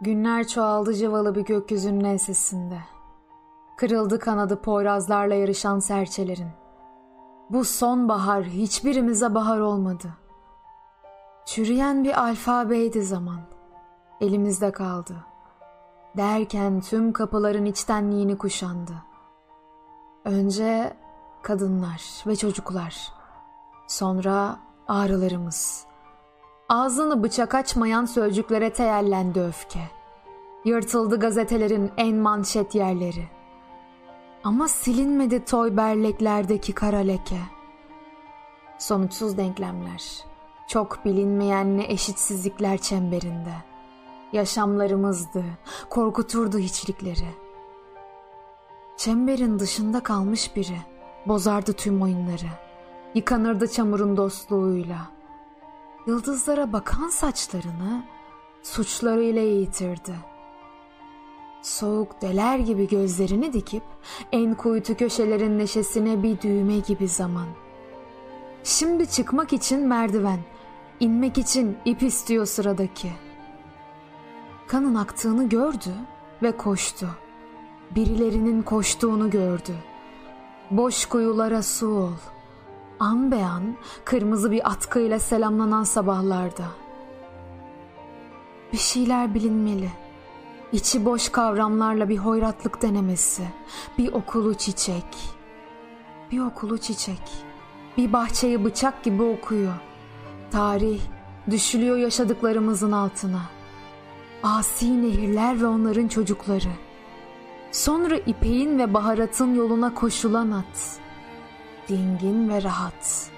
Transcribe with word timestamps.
Günler 0.00 0.48
çoğaldı 0.48 0.94
cıvalı 0.94 1.34
bir 1.34 1.44
gökyüzünün 1.44 2.04
ensesinde. 2.04 2.78
Kırıldı 3.76 4.18
kanadı 4.18 4.62
poyrazlarla 4.62 5.34
yarışan 5.34 5.78
serçelerin. 5.78 6.50
Bu 7.50 7.64
sonbahar 7.64 8.44
hiçbirimize 8.44 9.34
bahar 9.34 9.60
olmadı. 9.60 10.08
Çürüyen 11.46 12.04
bir 12.04 12.22
alfabeydi 12.22 13.02
zaman. 13.02 13.40
Elimizde 14.20 14.72
kaldı. 14.72 15.16
Derken 16.16 16.80
tüm 16.80 17.12
kapıların 17.12 17.64
içtenliğini 17.64 18.38
kuşandı. 18.38 18.92
Önce 20.24 20.96
kadınlar 21.42 22.02
ve 22.26 22.36
çocuklar. 22.36 23.12
Sonra 23.88 24.56
ağrılarımız. 24.88 25.86
Ağzını 26.68 27.22
bıçak 27.22 27.54
açmayan 27.54 28.04
sözcüklere 28.04 28.72
teyellendi 28.72 29.40
öfke. 29.40 29.95
Yırtıldı 30.66 31.20
gazetelerin 31.20 31.92
en 31.96 32.16
manşet 32.16 32.74
yerleri. 32.74 33.28
Ama 34.44 34.68
silinmedi 34.68 35.44
toy 35.44 35.76
berleklerdeki 35.76 36.72
kara 36.72 36.96
leke. 36.98 37.38
Sonuçsuz 38.78 39.36
denklemler. 39.36 40.24
Çok 40.68 41.04
bilinmeyen 41.04 41.78
eşitsizlikler 41.78 42.78
çemberinde. 42.78 43.54
Yaşamlarımızdı, 44.32 45.44
korkuturdu 45.90 46.58
hiçlikleri. 46.58 47.28
Çemberin 48.96 49.58
dışında 49.58 50.02
kalmış 50.02 50.56
biri, 50.56 50.78
bozardı 51.26 51.72
tüm 51.72 52.02
oyunları. 52.02 52.50
Yıkanırdı 53.14 53.68
çamurun 53.68 54.16
dostluğuyla. 54.16 54.98
Yıldızlara 56.06 56.72
bakan 56.72 57.08
saçlarını 57.08 58.04
suçlarıyla 58.62 59.42
eğitirdi.'' 59.42 60.35
Soğuk 61.66 62.22
deler 62.22 62.58
gibi 62.58 62.88
gözlerini 62.88 63.52
dikip 63.52 63.82
en 64.32 64.54
kuytu 64.54 64.96
köşelerin 64.96 65.58
neşesine 65.58 66.22
bir 66.22 66.40
düğme 66.40 66.78
gibi 66.78 67.08
zaman. 67.08 67.46
Şimdi 68.64 69.10
çıkmak 69.10 69.52
için 69.52 69.88
merdiven, 69.88 70.38
inmek 71.00 71.38
için 71.38 71.76
ip 71.84 72.02
istiyor 72.02 72.46
sıradaki. 72.46 73.12
Kanın 74.66 74.94
aktığını 74.94 75.48
gördü 75.48 75.94
ve 76.42 76.56
koştu. 76.56 77.08
Birilerinin 77.90 78.62
koştuğunu 78.62 79.30
gördü. 79.30 79.74
Boş 80.70 81.06
kuyulara 81.06 81.62
su 81.62 81.88
ol. 81.88 82.12
An 83.00 83.30
be 83.30 83.44
an 83.44 83.76
kırmızı 84.04 84.50
bir 84.50 84.70
atkıyla 84.70 85.18
selamlanan 85.18 85.84
sabahlarda. 85.84 86.64
Bir 88.72 88.78
şeyler 88.78 89.34
bilinmeli.'' 89.34 90.05
İçi 90.72 91.04
boş 91.04 91.28
kavramlarla 91.28 92.08
bir 92.08 92.16
hoyratlık 92.16 92.82
denemesi, 92.82 93.42
bir 93.98 94.12
okulu 94.12 94.54
çiçek, 94.54 95.04
bir 96.30 96.40
okulu 96.40 96.78
çiçek, 96.78 97.22
bir 97.96 98.12
bahçeyi 98.12 98.64
bıçak 98.64 99.04
gibi 99.04 99.22
okuyor. 99.22 99.74
Tarih 100.50 101.00
düşülüyor 101.50 101.96
yaşadıklarımızın 101.96 102.92
altına. 102.92 103.42
Asi 104.42 105.02
nehirler 105.02 105.60
ve 105.60 105.66
onların 105.66 106.08
çocukları. 106.08 106.72
Sonra 107.72 108.16
ipeğin 108.16 108.78
ve 108.78 108.94
baharatın 108.94 109.54
yoluna 109.54 109.94
koşulan 109.94 110.50
at. 110.50 110.98
Dingin 111.88 112.48
ve 112.48 112.62
rahat. 112.62 113.30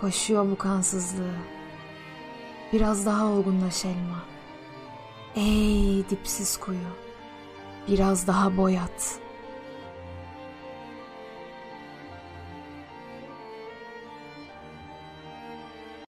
Koşuyor 0.00 0.50
bu 0.50 0.58
kansızlığı. 0.58 1.34
Biraz 2.72 3.06
daha 3.06 3.26
olgunlaş 3.26 3.84
elma. 3.84 4.39
Ey 5.36 6.04
dipsiz 6.10 6.56
kuyu, 6.56 6.90
biraz 7.88 8.26
daha 8.26 8.56
boyat.'' 8.56 9.29